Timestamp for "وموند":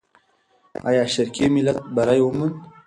2.23-2.55